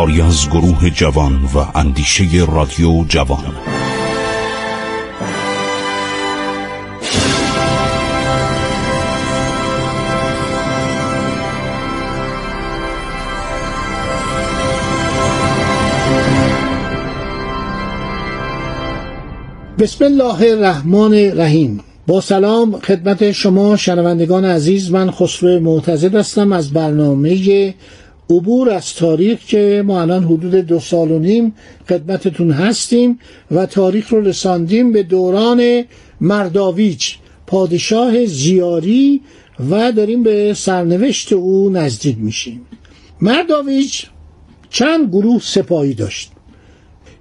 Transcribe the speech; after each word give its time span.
کاری 0.00 0.20
از 0.20 0.48
گروه 0.48 0.90
جوان 0.90 1.32
و 1.54 1.78
اندیشه 1.78 2.24
رادیو 2.52 3.04
جوان. 3.08 3.54
بسم 19.78 20.04
الله 20.04 20.50
الرحمن 20.50 21.14
الرحیم. 21.14 21.80
با 22.06 22.20
سلام 22.20 22.80
خدمت 22.80 23.32
شما 23.32 23.76
شنوندگان 23.76 24.44
عزیز 24.44 24.90
من 24.90 25.10
خسرو 25.10 25.60
معتزد 25.60 26.14
هستم 26.14 26.52
از 26.52 26.72
برنامه 26.72 27.74
عبور 28.30 28.70
از 28.70 28.94
تاریخ 28.94 29.38
که 29.46 29.82
ما 29.86 30.00
الان 30.00 30.24
حدود 30.24 30.54
دو 30.54 30.80
سال 30.80 31.10
و 31.10 31.18
نیم 31.18 31.54
خدمتتون 31.88 32.50
هستیم 32.50 33.18
و 33.50 33.66
تاریخ 33.66 34.08
رو 34.08 34.20
رساندیم 34.20 34.92
به 34.92 35.02
دوران 35.02 35.84
مرداویچ 36.20 37.18
پادشاه 37.46 38.26
زیاری 38.26 39.20
و 39.70 39.92
داریم 39.92 40.22
به 40.22 40.54
سرنوشت 40.54 41.32
او 41.32 41.70
نزدیک 41.70 42.16
میشیم. 42.18 42.66
مرداویچ 43.20 44.06
چند 44.70 45.08
گروه 45.08 45.40
سپاهی 45.42 45.94
داشت. 45.94 46.30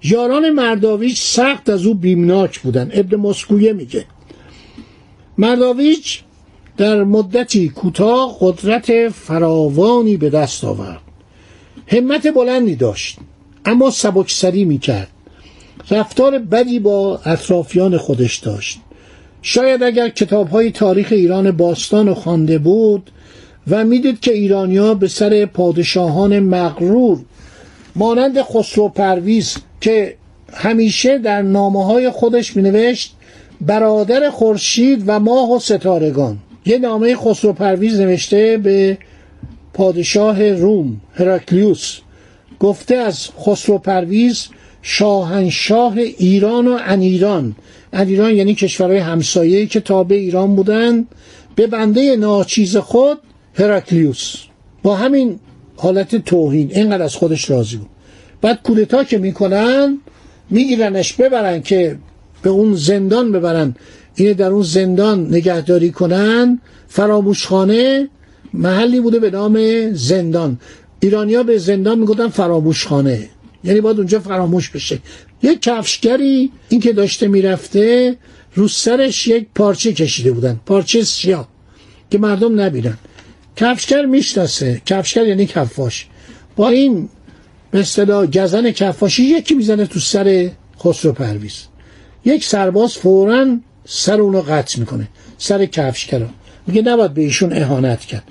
یاران 0.04 0.50
مرداویچ 0.50 1.22
سخت 1.22 1.70
از 1.70 1.86
او 1.86 1.94
بیمناک 1.94 2.60
بودن. 2.60 2.92
ابن 2.94 3.16
مسکویه 3.16 3.73
میگه. 3.73 4.06
مرداویچ 5.38 6.23
در 6.80 7.04
مدتی 7.04 7.70
کوتاه 7.70 8.38
قدرت 8.40 9.10
فراوانی 9.10 10.18
به 10.18 10.30
دست 10.30 10.64
آورد. 10.64 11.02
همت 11.88 12.28
بلندی 12.28 12.76
داشت 12.76 13.18
اما 13.66 13.92
سبکسری 13.92 14.66
می‌کرد. 14.66 15.08
رفتار 15.92 16.40
بدی 16.40 16.80
با 16.80 17.20
اطرافیان 17.26 17.98
خودش 17.98 18.38
داشت. 18.38 18.80
شاید 19.42 19.84
اگر 19.84 20.10
کتاب 20.10 20.50
های 20.50 20.72
تاریخ 20.72 21.08
ایران 21.12 21.52
باستان 21.52 22.10
و 22.10 22.14
خوانده 22.14 22.58
بود 22.58 23.12
و 23.68 23.86
می‌دید 23.86 24.20
که 24.20 24.34
ایرانیا 24.34 24.94
به 24.94 25.08
سر 25.08 25.46
پادشاهان 25.46 26.40
مغرور 26.40 27.20
مانند 27.96 28.42
خسرو 28.42 28.90
پرویز 28.90 29.58
که 29.82 30.16
همیشه 30.54 31.18
در 31.18 31.42
نامه 31.42 31.86
های 31.86 32.10
خودش 32.10 32.56
می 32.56 32.62
نوشت 32.62 33.16
برادر 33.62 34.30
خورشید 34.30 35.04
و 35.08 35.20
ماه 35.20 35.52
و 35.52 35.60
ستارگان. 35.60 36.38
یه 36.70 36.78
نامه 36.78 37.16
خسرو 37.16 37.53
پرویز 37.53 38.00
نوشته 38.00 38.58
به 38.58 38.98
پادشاه 39.73 40.52
روم 40.52 41.02
هراکلیوس. 41.14 42.00
گفته 42.59 42.95
از 42.95 43.30
خسرو 43.39 43.78
پرویز 43.78 44.48
شاهنشاه 44.81 45.98
ایران 45.98 46.67
و 46.67 46.78
انیران. 46.86 47.56
انیران 47.94 48.34
یعنی 48.34 48.56
کشورهای 48.56 48.98
همسایه‌ای 48.98 49.67
که 49.67 49.80
تابع 49.80 50.16
ایران 50.16 50.55
بودند 50.55 51.08
به 51.55 51.67
بنده 51.67 52.16
ناچیز 52.16 52.77
خود 52.77 53.17
هراکلیوس. 53.54 54.36
با 54.83 54.95
همین 54.95 55.39
حالت 55.76 56.15
توهین 56.15 56.71
اینقدر 56.73 57.04
از 57.04 57.15
خودش 57.15 57.49
راضی 57.49 57.77
بود. 57.77 57.89
بعد 58.42 58.60
کودتا 58.64 59.04
که 59.04 59.17
می‌کنن 59.17 59.99
میگیرنش 60.49 61.14
ببرن 61.14 61.61
که 61.61 61.98
به 62.42 62.49
اون 62.49 62.76
زندان 62.76 63.32
ببرن. 63.32 63.76
اینه 64.20 64.34
در 64.34 64.50
اون 64.50 64.64
زندان 64.64 65.28
نگهداری 65.28 65.92
کنن 65.92 66.60
فراموشخانه 66.88 68.10
محلی 68.54 69.00
بوده 69.00 69.20
به 69.20 69.30
نام 69.30 69.58
زندان. 69.94 70.60
ایرانیا 71.00 71.44
به 71.44 71.58
زندان 71.58 72.00
می‌گفتن 72.00 72.28
فراموشخانه. 72.28 73.30
یعنی 73.64 73.82
باید 73.82 73.98
اونجا 73.98 74.20
فراموش 74.20 74.70
بشه. 74.70 75.00
یک 75.44 75.62
کفشگری 75.62 76.52
این 76.70 76.82
که 76.82 76.94
داشته 76.94 77.28
می‌رفته 77.28 78.16
رو 78.56 78.68
سرش 78.68 79.28
یک 79.28 79.48
پارچه 79.56 79.94
کشیده 79.94 80.32
بودن. 80.32 80.60
پارچه 80.66 81.04
سیاه 81.04 81.48
که 82.12 82.18
مردم 82.18 82.62
نبینن. 82.62 82.98
کفشگر 83.56 84.06
می‌شناسه. 84.06 84.82
کفشگر 84.86 85.28
یعنی 85.28 85.46
کفاش. 85.46 86.08
با 86.56 86.70
این 86.70 87.10
به 87.72 87.80
اصطلاح 87.80 88.26
گزن 88.26 88.72
کفاشی 88.72 89.24
یکی 89.24 89.54
می‌زنه 89.54 89.86
تو 89.86 90.00
سر 90.00 90.50
خسرو 90.80 91.12
پرویز. 91.12 91.64
یک 92.26 92.46
سرباز 92.46 92.94
فورا 92.94 93.58
سر 93.92 94.22
اونو 94.22 94.42
قطع 94.42 94.80
می‌کنه 94.80 95.08
سر 95.38 95.66
کفشگرا. 95.66 96.26
میگه 96.67 96.82
نباید 96.82 97.14
به 97.14 97.22
ایشون 97.22 97.54
اهانت 97.54 98.00
کرد. 98.00 98.23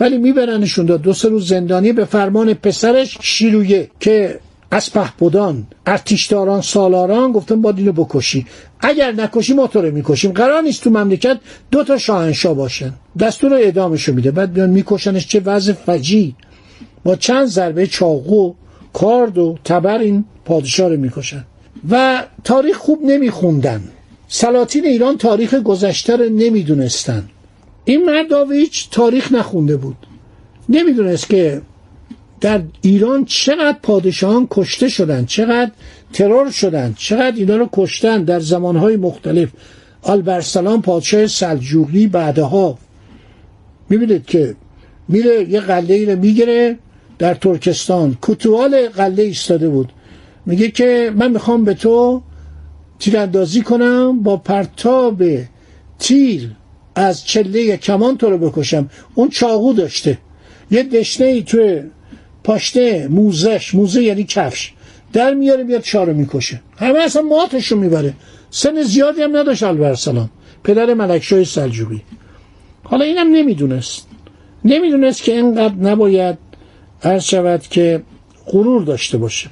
ولی 0.00 0.18
میبرنشون 0.18 0.86
دو 0.86 1.12
سه 1.12 1.28
روز 1.28 1.48
زندانی 1.48 1.92
به 1.92 2.04
فرمان 2.04 2.54
پسرش 2.54 3.18
شیرویه 3.20 3.90
که 4.00 4.40
از 4.70 4.92
پهبدان 4.92 5.66
ارتشداران 5.86 6.60
سالاران 6.60 7.32
گفتن 7.32 7.62
با 7.62 7.70
اینو 7.70 7.92
بکشی. 7.92 8.46
اگر 8.80 9.12
نکشی 9.12 9.54
ما 9.54 9.66
تو 9.66 9.82
رو 9.82 9.90
می‌کشیم. 9.90 10.32
قرار 10.32 10.62
نیست 10.62 10.84
تو 10.84 10.90
مملکت 10.90 11.38
دو 11.70 11.84
تا 11.84 11.98
شاهنشاه 11.98 12.54
باشن. 12.54 12.92
دستور 13.18 13.54
اعدامشو 13.54 14.12
میده. 14.12 14.30
بعد 14.30 14.52
بیان 14.52 14.70
میکشنش 14.70 15.26
چه 15.26 15.40
وضع 15.40 15.72
فجی. 15.72 16.36
با 17.04 17.16
چند 17.16 17.46
ضربه 17.46 17.86
چاقو 17.86 18.54
کارد 18.92 19.38
و 19.38 19.58
تبر 19.64 19.98
این 19.98 20.24
پادشاه 20.44 20.88
رو 20.88 20.96
می‌کشن. 20.96 21.44
و 21.90 22.22
تاریخ 22.44 22.76
خوب 22.76 22.98
نمیخوندن. 23.04 23.82
سلاطین 24.34 24.86
ایران 24.86 25.18
تاریخ 25.18 25.54
گذشته 25.54 26.16
رو 26.16 26.24
نمی‌دونستن. 26.24 27.28
این 27.84 28.04
مرداویچ 28.04 28.90
تاریخ 28.90 29.32
نخونده 29.32 29.76
بود. 29.76 29.96
نمی‌دونست 30.68 31.28
که 31.28 31.62
در 32.40 32.62
ایران 32.82 33.24
چقدر 33.24 33.76
پادشاهان 33.82 34.46
کشته 34.50 34.88
شدن 34.88 35.24
چقدر 35.24 35.70
ترور 36.12 36.50
شدن 36.50 36.94
چقدر 36.98 37.36
اینا 37.36 37.56
رو 37.56 37.68
کشتن 37.72 38.24
در 38.24 38.40
زمانهای 38.40 38.96
مختلف. 38.96 39.48
آلبرسلان 40.02 40.82
پادشاه 40.82 41.26
سلجوقی 41.26 42.06
بعدها. 42.06 42.78
می‌بینید 43.88 44.26
که 44.26 44.54
میره 45.08 45.50
یه 45.50 45.60
قلعه 45.60 46.12
رو 46.12 46.18
می‌گیره 46.18 46.78
در 47.18 47.34
ترکستان. 47.34 48.16
کوتوال 48.20 48.88
قله 48.88 49.22
ایستاده 49.22 49.68
بود. 49.68 49.92
میگه 50.46 50.70
که 50.70 51.12
من 51.16 51.30
می‌خوام 51.30 51.64
به 51.64 51.74
تو 51.74 52.22
تیراندازی 53.02 53.62
کنم 53.62 54.22
با 54.22 54.36
پرتاب 54.36 55.22
تیر 55.98 56.50
از 56.94 57.24
چله 57.24 57.76
کمان 57.76 58.16
تو 58.16 58.30
رو 58.30 58.38
بکشم. 58.38 58.90
اون 59.14 59.28
چاقو 59.28 59.72
داشته. 59.72 60.18
یه 60.70 60.82
دشنه 60.82 61.26
ای 61.26 61.42
توی 61.42 61.82
پاشته 62.44 63.08
موزش 63.08 63.74
موزه 63.74 64.02
یعنی 64.02 64.24
کفش. 64.24 64.72
در 65.12 65.34
میاره 65.34 65.62
میاد 65.62 65.80
چارو 65.80 66.14
می‌کشه. 66.14 66.60
همه 66.76 66.98
اصلا 66.98 67.22
ماتشو 67.22 67.76
می‌بره. 67.76 68.14
سن 68.50 68.82
زیادی 68.82 69.22
هم 69.22 69.36
نداشت 69.36 69.62
البرسلان 69.62 70.30
پدر 70.64 70.94
ملکشاه 70.94 71.44
سلجوقی. 71.44 72.02
حالا 72.82 73.04
اینم 73.04 73.26
نمی‌دونست. 73.32 74.06
نمی‌دونست 74.64 75.22
که 75.22 75.32
اینقدر 75.32 75.74
نباید 75.74 76.38
عرض 77.02 77.24
شود 77.24 77.62
که 77.62 78.02
غرور 78.46 78.82
داشته 78.82 79.18
باشه. 79.18 79.50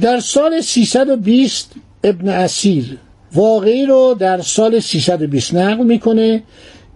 در 0.00 0.20
سال 0.20 0.60
320 0.60 1.72
ابن 2.08 2.28
اسیر 2.28 2.98
واقعی 3.34 3.86
رو 3.86 4.16
در 4.18 4.40
سال 4.40 4.80
320 4.80 5.54
نقل 5.54 5.84
می‌کنه 5.84 6.42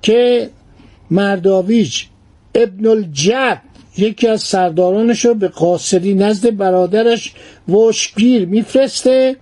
که 0.02 0.50
مرداویج 1.10 2.02
ابن 2.54 2.86
الجد 2.86 3.60
یکی 3.98 4.28
از 4.28 4.42
سردارانش 4.42 5.24
رو 5.24 5.34
به 5.34 5.48
قاصدی 5.48 6.14
نزد 6.14 6.56
برادرش 6.56 7.32
وشگیر 7.68 8.46
میفرسته 8.46 9.36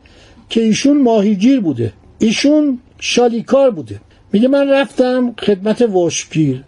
که 0.49 0.61
ایشون 0.63 1.03
ماهیگیر 1.03 1.61
بوده. 1.61 1.93
ایشون 2.19 2.79
شالیکار 2.99 3.71
بوده. 3.71 4.01
میگه 4.33 4.49
من 4.49 4.69
رفتم 4.69 5.35
خدمت 5.39 5.83
وشگیر. 5.83 6.65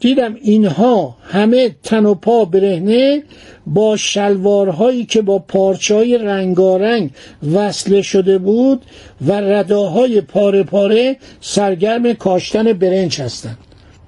دیدم 0.00 0.36
اینها 0.42 1.16
همه 1.22 1.76
تن 1.82 2.06
و 2.06 2.14
پا 2.14 2.44
برهنه 2.44 3.22
با 3.66 3.96
شلوارهایی 3.96 5.04
که 5.04 5.22
با 5.22 5.38
پارچهای 5.38 6.18
رنگارنگ 6.18 7.10
وصله 7.54 8.02
شده 8.02 8.38
بود 8.38 8.84
و 9.26 9.32
رداهای 9.32 10.20
پاره 10.20 10.62
پاره 10.62 11.16
سرگرم 11.40 12.12
کاشتن 12.12 12.72
برنج 12.72 13.20
هستند. 13.20 13.58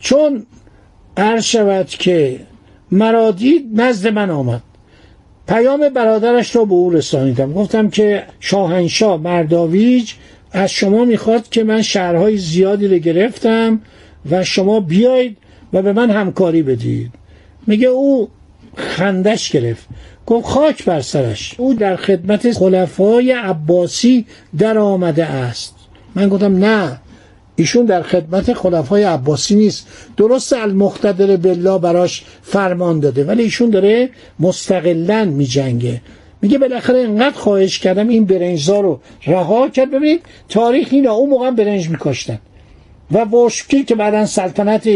چون 0.01 0.47
عرض 1.17 1.45
شود 1.45 1.89
که 1.89 2.41
مرادید 2.91 3.81
نزد 3.81 4.09
من 4.09 4.31
آمد. 4.31 4.63
پیام 5.49 5.89
برادرش 5.89 6.57
را 6.57 6.65
به 6.65 6.75
او 6.75 6.91
رسانیدم. 6.91 7.53
گفتم 7.53 7.91
که 7.91 8.25
شاهنشاه 8.41 9.21
مرداویج 9.21 10.13
از 10.53 10.71
شما 10.71 11.05
می‌خواد 11.05 11.49
که 11.49 11.65
من 11.65 11.83
شهرهای 11.83 12.37
زیادی 12.37 12.89
رو 12.89 12.99
گرفتم 12.99 13.81
و 14.31 14.45
شما 14.45 14.81
بیاید 14.81 15.37
و 15.73 15.83
به 15.83 15.93
من 15.93 16.11
همکاری 16.11 16.63
بدید. 16.63 17.11
میگه 17.67 17.89
او 17.89 18.29
خندش 18.77 19.51
گرفت. 19.51 19.89
گفت 20.27 20.47
خاک 20.47 20.85
بر 20.85 21.01
سرش. 21.01 21.55
او 21.59 21.75
در 21.75 21.97
خدمت 21.97 22.53
خلفای 22.53 23.33
عباسی 23.33 24.27
در 24.59 24.79
آمده 24.79 25.25
است. 25.25 25.75
من 26.15 26.29
گفتم 26.29 26.57
نه 26.57 27.01
ایشون 27.57 27.87
در 27.87 28.03
خدمت 28.03 28.53
خلفای 28.53 29.03
عباسی 29.03 29.55
نیست. 29.55 29.87
درست 30.17 30.53
المقتدر 30.53 31.37
بالله 31.37 31.79
براش 31.79 32.25
فرمان 32.43 33.01
داده 33.01 33.25
ولی 33.25 33.43
ایشون 33.43 33.71
داره 33.71 34.11
مستقلا 34.41 35.25
می 35.25 35.47
جنگه 35.47 36.01
میگه 36.43 36.59
بالاخره 36.59 36.99
انقدر 36.99 37.37
خواهش 37.37 37.79
کردم 37.79 38.09
این 38.09 38.25
برنجزا 38.25 38.81
رو 38.81 39.01
رها 39.27 39.69
کرد. 39.69 39.91
ببینید 39.91 40.23
تاریخ 40.49 40.89
اینا 40.91 41.13
اون 41.13 41.31
موقع 41.31 41.51
برنج 41.51 41.89
میکاشتن. 41.89 42.39
و 43.13 43.19
واشکی 43.19 43.85
که 43.85 43.95
بعدا 43.95 44.27
سلطنت 44.27 44.89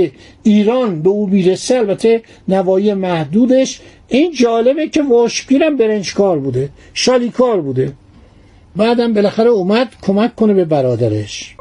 ایران 0.43 1.03
به 1.03 1.09
او 1.09 1.27
می‌رسه 1.27 1.77
البته 1.77 2.23
نوایی 2.49 2.95
محدودش. 2.95 3.81
این 4.09 4.33
جالبه 4.33 4.89
که 4.89 5.03
واشکی 5.03 5.57
هم 5.57 5.77
برنجکار 5.77 6.39
بوده 6.39 6.69
شالیکار 6.95 7.61
بوده. 7.61 7.93
بعدم 8.77 9.15
بالاخره 9.15 9.51
اومد 9.51 9.89
کمک 10.03 10.37
کنه 10.37 10.55
به 10.55 10.65
برادرش. 10.65 11.57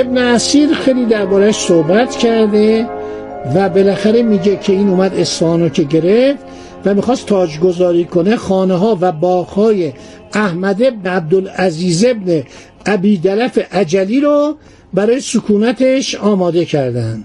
ابن 0.00 0.18
اسیر 0.18 0.74
خیلی 0.74 1.06
دربارش 1.06 1.56
صحبت 1.56 2.16
کرده 2.16 2.86
و 3.54 3.68
بالاخره 3.68 4.22
میگه 4.22 4.56
که 4.56 4.72
این 4.72 4.88
اومد 4.88 5.14
اصفهان 5.14 5.70
که 5.70 5.82
گرفت 5.82 6.44
و 6.84 6.94
می‌خواست 6.94 7.26
تاجگذاری 7.26 8.04
کنه 8.04 8.36
خانه 8.36 8.74
ها 8.74 8.98
و 9.00 9.12
باغ 9.12 9.82
احمد 10.32 10.82
ابن 10.82 11.10
عبدالعزیز 11.10 12.04
ابن 12.04 12.42
دلف 13.22 13.58
عجلی 13.72 14.20
رو 14.20 14.56
برای 14.94 15.20
سکونتش 15.20 16.14
آماده 16.14 16.64
کردن. 16.64 17.24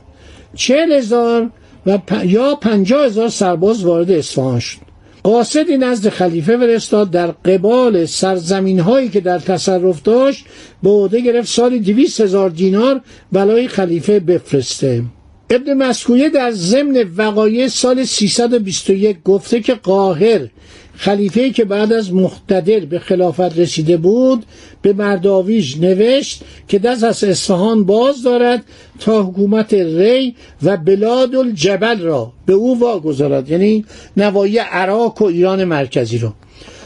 چهل 0.56 0.92
هزار 0.92 1.50
و 1.86 2.00
یا 2.26 2.56
پنجاه 2.56 3.06
هزار 3.06 3.30
سرباز 3.30 3.86
وارد 3.86 4.12
اصفهان 4.12 4.60
شد. 4.60 4.83
قاصدی 5.24 5.78
نزد 5.78 6.10
خلیفه 6.10 6.58
فرستاد 6.58 7.12
در 7.12 7.28
قبال 7.28 8.06
سرزمین 8.06 8.80
هایی 8.80 9.10
که 9.10 9.22
در 9.22 9.40
تصرف 9.40 10.02
داشت 10.02 10.46
به 10.84 10.90
عهده 10.90 11.20
گرفت 11.20 11.48
سالی 11.48 11.80
دویست 11.80 12.22
هزار 12.22 12.50
دینار 12.50 13.02
بلای 13.32 13.68
خلیفه 13.68 14.20
بفرسته. 14.20 15.04
ابن 15.50 15.74
مسکویه 15.74 16.30
در 16.30 16.52
ضمن 16.52 17.06
وقایع 17.18 17.68
سال 17.68 18.04
321 18.04 19.24
گفته 19.24 19.60
که 19.60 19.74
قاهر 19.74 20.48
خلیفه 21.04 21.50
که 21.50 21.66
بعد 21.66 21.94
از 21.94 22.14
مقتدر 22.14 22.80
به 22.80 23.00
خلافت 23.00 23.60
رسیده 23.60 23.98
بود 23.98 24.46
به 24.82 24.94
مرداویج 24.94 25.78
نوشت 25.82 26.44
که 26.68 26.80
دست 26.80 27.04
از 27.04 27.24
اصفهان 27.24 27.84
باز 27.84 28.24
دارد 28.24 28.64
تا 29.00 29.24
حکومت 29.24 29.74
ری 29.74 30.36
و 30.64 30.78
بلاد 30.78 31.36
الجبل 31.36 32.00
را 32.00 32.32
به 32.46 32.54
او 32.54 32.80
واگذارد. 32.80 33.50
یعنی 33.50 33.86
نوایی 34.18 34.58
عراق 34.58 35.22
و 35.22 35.26
ایران 35.26 35.64
مرکزی 35.64 36.18
را 36.18 36.34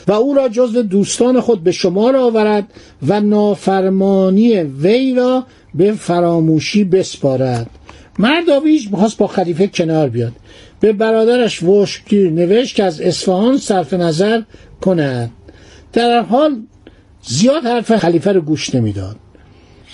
و 0.08 0.12
او 0.12 0.34
را 0.34 0.50
جزو 0.50 0.82
دوستان 0.82 1.42
خود 1.42 1.64
به 1.64 1.72
شمار 1.72 2.16
آورد 2.16 2.68
و 3.08 3.20
نافرمانی 3.22 4.64
وی 4.64 5.14
را 5.14 5.44
به 5.76 5.92
فراموشی 5.92 6.84
بسپارد. 6.84 7.70
مرداویج 8.20 8.92
می‌خواست 8.92 9.18
با 9.18 9.28
خلیفه 9.28 9.68
کنار 9.68 10.10
بیاد. 10.10 10.34
به 10.80 10.94
برادرش 10.94 11.64
وشگیر 11.64 12.30
نوشت 12.30 12.76
که 12.76 12.84
از 12.84 13.02
اصفهان 13.02 13.58
صرف 13.58 13.94
نظر 13.94 14.42
کند. 14.82 15.32
در 15.94 16.22
حال 16.22 16.62
زیاد 17.22 17.64
حرف 17.64 17.96
خلیفه 17.96 18.32
رو 18.32 18.42
گوش 18.42 18.76
نمی‌داد. 18.76 19.16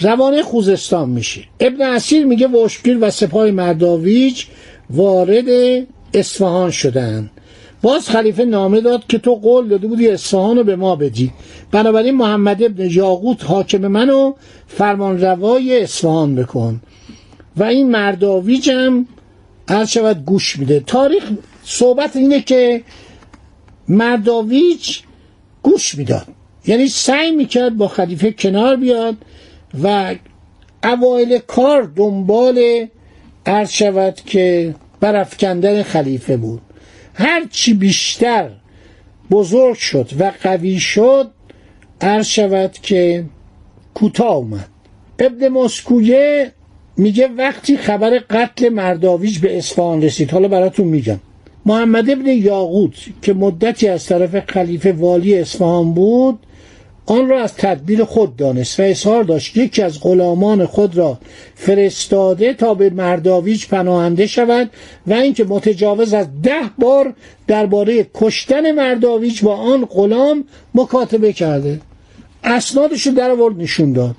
روانه 0.01 0.41
خوزستان 0.41 1.09
میشه. 1.09 1.41
ابن 1.59 1.81
اسیر 1.81 2.25
میگه 2.25 2.47
وشگیر 2.47 2.97
و 3.01 3.09
سپاه 3.09 3.51
مرداویج 3.51 4.43
وارد 4.89 5.45
اصفهان 6.13 6.71
شدند. 6.71 7.29
باز 7.81 8.09
خلیفه 8.09 8.45
نامه 8.45 8.81
داد 8.81 9.07
که 9.07 9.17
تو 9.17 9.35
قول 9.35 9.67
داده 9.67 9.87
بودی 9.87 10.09
اصفهان 10.09 10.57
رو 10.57 10.63
به 10.63 10.75
ما 10.75 10.95
بدی. 10.95 11.31
بنابراین 11.71 12.15
محمد 12.15 12.63
ابن 12.63 12.89
یاقوت 12.89 13.43
حاکم 13.43 13.87
منو 13.87 14.33
فرمان 14.67 15.21
روای 15.21 15.83
اصفهان 15.83 16.35
بکن. 16.35 16.81
و 17.57 17.63
این 17.63 17.91
مرداویج 17.91 18.69
هم 18.69 19.07
هر 19.69 19.85
شود 19.85 20.25
گوش 20.25 20.59
میده. 20.59 20.79
تاریخ 20.79 21.31
صحبت 21.63 22.15
اینه 22.15 22.41
که 22.41 22.83
مرداویج 23.87 24.99
گوش 25.63 25.95
می‌داد. 25.95 26.27
یعنی 26.67 26.87
سعی 26.87 27.31
می‌کرد 27.31 27.77
با 27.77 27.87
خلیفه 27.87 28.31
کنار 28.31 28.75
بیاد 28.75 29.17
و 29.83 30.15
اوایل 30.83 31.37
کار 31.37 31.83
دنبال 31.95 32.87
عرض 33.45 33.71
شود 33.71 34.15
که 34.15 34.75
برافکندن 34.99 35.83
خلیفه 35.83 36.37
بود. 36.37 36.61
هر 37.13 37.45
چی 37.51 37.73
بیشتر 37.73 38.49
بزرگ 39.31 39.75
شد 39.75 40.09
و 40.19 40.31
قوی 40.43 40.79
شد 40.79 41.31
عرض 42.01 42.25
شود 42.25 42.71
که 42.71 43.25
کوتاه 43.93 44.35
اومد. 44.35 44.69
ابن 45.19 45.47
مسکویه 45.47 46.51
میگه 46.97 47.27
وقتی 47.27 47.77
خبر 47.77 48.21
قتل 48.29 48.69
مرداویج 48.69 49.39
به 49.39 49.57
اصفهان 49.57 50.01
رسید 50.01 50.31
حالا 50.31 50.47
براتون 50.47 50.87
میگم. 50.87 51.19
محمد 51.65 52.09
ابن 52.09 52.27
یاقوت 52.27 52.93
که 53.21 53.33
مدتی 53.33 53.87
از 53.87 54.05
طرف 54.05 54.39
خلیفه 54.51 54.91
والی 54.91 55.39
اصفهان 55.39 55.93
بود 55.93 56.39
آن 57.05 57.29
را 57.29 57.41
از 57.41 57.53
تدبیر 57.55 58.03
خود 58.03 58.35
دانست 58.35 58.79
و 58.79 58.83
اظهار 58.83 59.23
داشت 59.23 59.57
یکی 59.57 59.81
از 59.81 59.99
غلامان 60.01 60.65
خود 60.65 60.97
را 60.97 61.17
فرستاده 61.55 62.53
تا 62.53 62.73
به 62.73 62.89
مرداویج 62.89 63.67
پناهنده 63.67 64.27
شود 64.27 64.69
و 65.07 65.13
اینکه 65.13 65.43
متجاوز 65.43 66.13
از 66.13 66.27
ده 66.41 66.61
بار 66.79 67.13
درباره 67.47 68.07
کشتن 68.13 68.71
مرداویج 68.71 69.43
با 69.43 69.55
آن 69.55 69.85
غلام 69.85 70.43
مکاتبه 70.75 71.33
کرده. 71.33 71.79
اسنادش 72.43 73.07
رو 73.07 73.13
در 73.13 73.31
آورد 73.31 73.61
نشون 73.61 73.93
داد. 73.93 74.15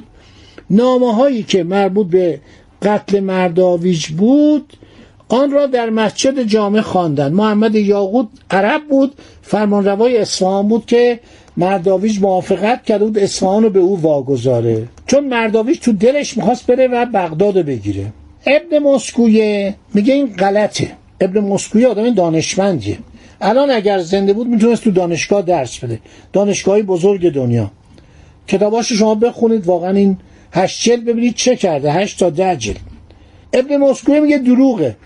نامه 0.70 1.14
هایی 1.14 1.42
که 1.42 1.64
مربوط 1.64 2.06
به 2.06 2.40
قتل 2.84 3.20
مرداویج 3.20 4.06
بود 4.06 4.72
آن 5.28 5.50
را 5.50 5.66
در 5.66 5.90
مسجد 5.90 6.42
جامع 6.42 6.80
خواندند. 6.80 7.32
محمد 7.32 7.74
یاقوت 7.74 8.26
عرب 8.50 8.80
بود 8.90 9.12
فرمانروای 9.42 10.16
اصفهان 10.18 10.68
بود 10.68 10.86
که 10.86 11.20
مرداویج 11.56 12.20
موافقت 12.20 12.84
کرده 12.84 13.04
بود 13.04 13.18
اصفهان 13.18 13.62
رو 13.62 13.70
به 13.70 13.78
او 13.78 14.00
واگذاره. 14.00 14.88
چون 15.06 15.28
مرداویج 15.28 15.78
تو 15.78 15.92
دلش 15.92 16.36
می‌خواست 16.36 16.66
بره 16.66 16.88
و 16.88 17.06
بغداد 17.14 17.58
بگیره. 17.58 18.12
ابن 18.46 18.78
مسکویه 18.78 19.74
میگه 19.94 20.14
این 20.14 20.26
غلطه. 20.26 20.92
ابن 21.20 21.40
مسکویه 21.40 21.86
آدم 21.86 22.10
دانشمندیه. 22.10 22.98
الان 23.40 23.70
اگر 23.70 23.98
زنده 23.98 24.32
بود 24.32 24.46
می‌تونست 24.46 24.84
تو 24.84 24.90
دانشگاه 24.90 25.42
درس 25.42 25.78
بده. 25.78 26.00
دانشگاهی 26.32 26.82
بزرگ 26.82 27.32
دنیا. 27.32 27.70
کتاباش 28.46 28.92
شما 28.92 29.14
بخونید 29.14 29.66
واقعا 29.66 29.90
این 29.90 30.16
هشت 30.54 30.82
جلد 30.82 31.04
ببینید 31.04 31.34
چه 31.34 31.56
کرده؟ 31.56 31.92
هشت 31.92 32.18
تا 32.18 32.30
ده 32.30 32.56
جلد. 32.56 32.80
ابن 33.52 33.76
مسکوی 33.76 34.20
میگه 34.20 34.38
دروغه. 34.38 34.96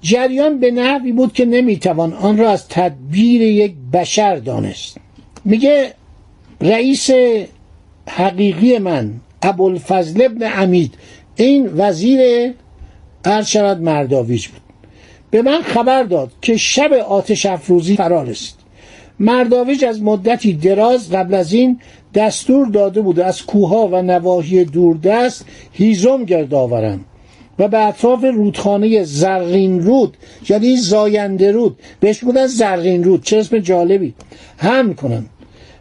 جریان 0.00 0.60
به 0.60 0.70
نحوی 0.70 1.12
بود 1.12 1.32
که 1.32 1.44
نمی‌توان 1.44 2.12
آن 2.12 2.38
را 2.38 2.50
از 2.50 2.68
تدبیر 2.68 3.42
یک 3.42 3.74
بشر 3.92 4.36
دانست. 4.36 4.96
میگه 5.44 5.94
رئیس 6.60 7.10
حقیقی 8.08 8.78
من 8.78 9.12
ابوالفضل 9.42 10.22
ابن 10.24 10.42
عمید 10.42 10.94
این 11.36 11.70
وزیر 11.76 12.52
عرض 13.24 13.48
شود 13.48 13.80
مرداویج 13.80 14.46
بود. 14.46 14.60
به 15.30 15.42
من 15.42 15.62
خبر 15.62 16.02
داد 16.02 16.32
که 16.42 16.56
شب 16.56 16.92
آتش 16.92 17.46
افروزی 17.46 17.96
فرا 17.96 18.22
رسید. 18.22 18.54
مرداویج 19.18 19.84
از 19.84 20.02
مدتی 20.02 20.52
دراز 20.52 21.10
قبل 21.10 21.34
از 21.34 21.52
این 21.52 21.80
دستور 22.16 22.66
داده 22.66 23.00
بود 23.00 23.20
از 23.20 23.42
کوها 23.42 23.88
و 23.88 24.02
نواحی 24.02 24.64
دوردست 24.64 25.46
هیزم 25.72 26.24
گرد 26.24 26.54
آورند 26.54 27.04
و 27.58 27.68
به 27.68 27.86
اطراف 27.86 28.24
رودخانه 28.24 29.04
زرین 29.04 29.82
رود 29.82 30.16
یعنی 30.48 30.76
زاینده 30.76 31.52
رود 31.52 31.78
بهش 32.00 32.18
بودن 32.18 32.46
زرین 32.46 33.04
رود 33.04 33.22
چه 33.24 33.38
اسم 33.38 33.58
جالبی 33.58 34.14
هم 34.58 34.94
کنن 34.94 35.26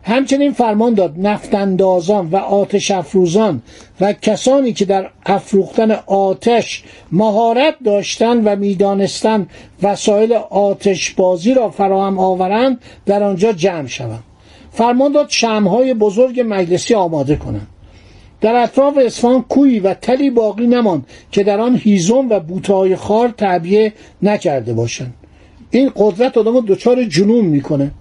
همچنین 0.03 0.51
فرمان 0.51 0.93
داد 0.93 1.13
نفتاندازان 1.17 2.27
و 2.27 2.35
آتش 2.35 2.91
افروزان 2.91 3.61
و 4.01 4.13
کسانی 4.13 4.73
که 4.73 4.85
در 4.85 5.09
افروختن 5.25 5.91
آتش 6.05 6.83
مهارت 7.11 7.75
داشتند 7.85 8.41
و 8.47 8.55
می‌دانستند 8.55 9.49
وسایل 9.83 10.33
آتش 10.49 11.11
بازی 11.11 11.53
را 11.53 11.69
فراهم 11.69 12.19
آورند 12.19 12.81
در 13.05 13.23
آنجا 13.23 13.53
جمع 13.53 13.87
شوند. 13.87 14.23
فرمان 14.75 15.11
داد 15.11 15.29
شمهای 15.29 15.93
بزرگ 15.93 16.43
مجلسی 16.47 16.95
آماده 16.95 17.35
کنند. 17.35 17.67
در 18.41 18.55
اطراف 18.55 18.97
اصفهان 18.97 19.41
کوی 19.41 19.79
و 19.79 19.93
تلی 19.93 20.29
باقی 20.29 20.67
نماند 20.67 21.07
که 21.31 21.43
در 21.43 21.59
آن 21.59 21.75
هیزم 21.75 22.29
و 22.29 22.39
بوتهای 22.39 22.95
خار 22.95 23.29
تعبیه 23.29 23.93
نکرده 24.21 24.73
باشند. 24.73 25.13
این 25.71 25.91
قدرت 25.95 26.37
آدم 26.37 26.65
دچار 26.65 27.03
جنون 27.03 27.45
می‌کنه. 27.45 27.91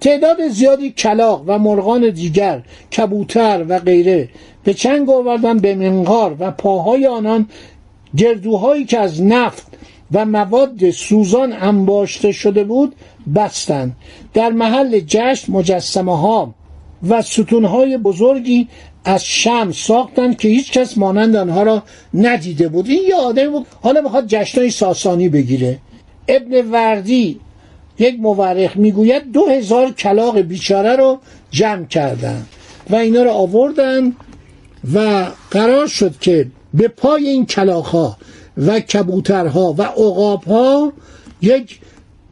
تعداد 0.00 0.48
زیادی 0.48 0.90
کلاق 0.90 1.42
و 1.46 1.58
مرغان 1.58 2.10
دیگر 2.10 2.62
کبوتر 2.96 3.64
و 3.68 3.78
غیره 3.78 4.28
به 4.64 4.74
چنگ 4.74 5.10
آوردن 5.10 5.58
به 5.58 5.74
منقار 5.74 6.36
و 6.38 6.50
پاهای 6.50 7.06
آنان 7.06 7.48
گردوهایی 8.16 8.84
که 8.84 8.98
از 8.98 9.22
نفت 9.22 9.66
و 10.12 10.24
مواد 10.24 10.90
سوزان 10.90 11.52
انباشته 11.52 12.32
شده 12.32 12.64
بود 12.64 12.94
بستند 13.36 13.96
در 14.34 14.50
محل 14.50 15.00
جشن 15.06 15.52
مجسمه 15.52 16.18
ها 16.18 16.54
و 17.08 17.22
ستونهای 17.22 17.98
بزرگی 17.98 18.68
از 19.04 19.24
شم 19.24 19.72
ساختن 19.72 20.34
که 20.34 20.48
هیچ 20.48 20.72
کس 20.72 20.98
مانند 20.98 21.36
آنها 21.36 21.62
را 21.62 21.82
ندیده 22.14 22.68
بود. 22.68 22.88
این 22.88 23.02
یه 23.08 23.14
آدمی 23.14 23.48
بود. 23.48 23.66
حالا 23.82 24.00
می‌خواد 24.00 24.26
جشنهای 24.26 24.70
ساسانی 24.70 25.28
بگیره. 25.28 25.78
ابن 26.28 26.70
وردی 26.70 27.40
یک 27.98 28.20
مورخ 28.20 28.76
می‌گوید 28.76 29.32
دو 29.32 29.46
هزار 29.46 29.92
کلاق 29.92 30.38
بیچاره 30.40 30.96
رو 30.96 31.18
جمع 31.50 31.86
کردن 31.86 32.46
و 32.90 32.96
اینا 32.96 33.22
رو 33.22 33.30
آوردن 33.30 34.12
و 34.94 35.26
قرار 35.50 35.86
شد 35.86 36.18
که 36.20 36.46
به 36.74 36.88
پای 36.88 37.28
این 37.28 37.46
ها 37.68 38.16
و 38.56 38.80
کبوترها 38.80 39.74
و 39.78 39.82
ها 40.46 40.92
یک 41.42 41.80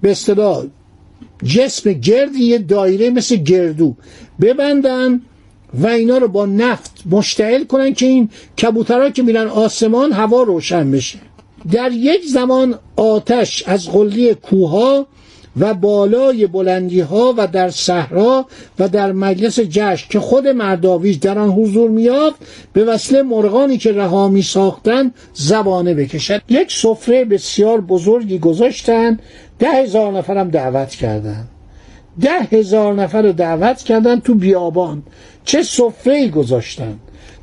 به 0.03 0.11
اصطلاح 0.11 0.65
جسم 1.45 1.93
گردی 1.93 2.45
یه 2.45 2.59
دایره 2.59 3.11
مثل 3.11 3.37
گردو 3.37 3.97
ببندن 4.41 5.21
و 5.75 5.87
اینا 5.87 6.19
رو 6.19 6.29
با 6.29 6.47
نفت 6.47 7.03
مشتعل 7.11 7.65
کنن 7.65 7.95
که 7.95 8.07
این 8.07 8.29
کبوترها 8.63 9.11
که 9.11 9.23
میرن 9.23 9.47
آسمان 9.47 10.13
هوا 10.13 10.43
روشن 10.43 10.91
بشه. 10.91 11.19
در 11.73 11.93
یک 11.93 12.25
زمان 12.27 12.79
آتش 12.97 13.63
از 13.67 13.89
قلی 13.89 14.35
کوها 14.35 15.07
و 15.61 15.75
بالای 15.75 16.47
بلندی 16.47 17.01
ها 17.01 17.35
و 17.37 17.47
در 17.47 17.71
صحرا 17.71 18.47
و 18.79 18.89
در 18.89 19.13
مجلس 19.13 19.61
جشن 19.61 20.07
که 20.11 20.21
خود 20.21 20.49
مرداویج 20.49 21.21
در 21.21 21.39
آن 21.39 21.51
حضور 21.51 21.91
میافت 21.91 22.37
به 22.73 22.85
وسیله 22.85 23.23
مرغانی 23.23 23.79
که 23.79 23.93
رها 23.93 24.29
می 24.29 24.43
ساختن 24.43 25.13
زبانه 25.35 25.95
بکشد. 25.95 26.43
یک 26.49 26.73
سفره 26.73 27.25
بسیار 27.25 27.81
بزرگی 27.81 28.39
گذاشتن 28.39 29.19
ده 29.59 29.69
هزار 29.69 30.13
نفرم 30.13 30.49
دعوت 30.49 30.91
کردند. 30.91 31.49
ده 32.21 32.41
هزار 32.59 32.95
نفر 32.95 33.23
رو 33.23 33.33
دعوت 33.33 33.83
کردن 33.83 34.21
تو 34.21 34.35
بیابان. 34.35 35.03
چه 35.45 35.63
سفره 35.63 36.29
گذاشتن 36.29 36.99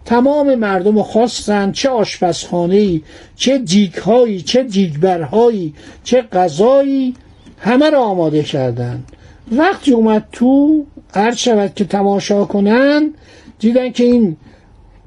تمام 0.06 0.56
مردم 0.56 0.96
رو 0.96 1.04
خواستن 1.04 1.72
چه 1.72 1.90
آشپزخانه 1.90 3.02
چه 3.36 3.58
دیگهایی 3.58 4.42
چه 4.42 4.64
دیگبرهایی 4.64 5.74
چه 6.04 6.22
غذایی. 6.22 7.16
همه 7.60 7.90
را 7.90 8.04
آماده 8.04 8.44
کردن. 8.44 9.04
وقتی 9.52 9.92
اومد 9.92 10.28
تو 10.32 10.84
عرض 11.14 11.38
شود 11.38 11.74
که 11.76 11.86
تماشا 11.86 12.46
کنن 12.46 13.14
دیدن 13.60 13.92
که 13.92 14.04
این 14.04 14.38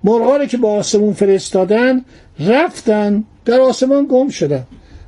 مرغا 0.04 0.44
که 0.44 0.56
با 0.56 0.72
آسمون 0.72 1.12
فرستادن 1.12 2.04
رفتن 2.40 3.24
در 3.44 3.60
آسمان 3.60 4.06
گم 4.10 4.28
شدن. 4.28 4.64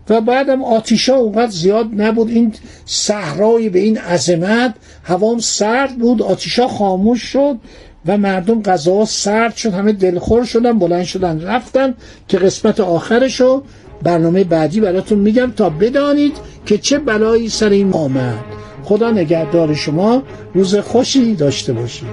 و 0.09 0.21
بعدم 0.21 0.65
آتیشا 0.65 1.17
اونقدر 1.17 1.51
زیاد 1.51 1.89
نبود. 1.97 2.29
این 2.29 2.53
صحرای 2.85 3.69
به 3.69 3.79
این 3.79 3.99
عظمت 3.99 4.75
هوام 5.05 5.39
سرد 5.39 5.99
بود 5.99 6.23
آتیشا 6.23 6.69
خاموش 6.69 7.23
شد 7.23 7.59
و 8.07 8.19
مردم 8.19 8.63
غذا 8.63 9.05
سرد 9.05 9.57
شد 9.57 9.73
همه 9.73 9.93
دلخور 9.93 10.45
شدن 10.45 10.79
بلند 10.79 11.05
شدن 11.05 11.41
رفتن 11.41 11.95
که 12.29 12.39
قسمت 12.39 12.81
آخرشو 12.81 13.63
برنامه 14.03 14.45
بعدی 14.45 14.81
براتون 14.81 15.19
میگم 15.19 15.53
تا 15.57 15.71
بدانید 15.71 16.37
که 16.67 16.79
چه 16.79 16.99
بلایی 16.99 17.49
سر 17.49 17.69
این 17.69 17.93
آمد. 17.93 18.45
خدا 18.85 19.11
نگهدار 19.11 19.75
شما 19.75 20.23
روز 20.55 20.77
خوشی 20.77 21.35
داشته 21.35 21.73
باشید. 21.73 22.09